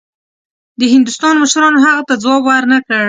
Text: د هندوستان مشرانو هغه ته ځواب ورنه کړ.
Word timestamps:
د 0.79 0.81
هندوستان 0.93 1.33
مشرانو 1.43 1.83
هغه 1.85 2.03
ته 2.09 2.13
ځواب 2.23 2.41
ورنه 2.49 2.77
کړ. 2.85 2.99